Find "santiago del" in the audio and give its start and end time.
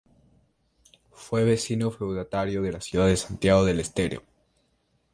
3.17-3.79